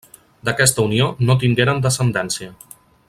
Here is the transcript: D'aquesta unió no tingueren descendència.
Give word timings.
D'aquesta 0.47 0.85
unió 0.87 1.09
no 1.29 1.35
tingueren 1.45 1.85
descendència. 1.85 2.51